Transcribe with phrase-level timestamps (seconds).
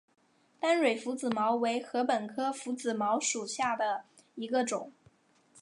[0.59, 4.91] 单蕊拂子茅为禾本科拂子茅属下的一个种。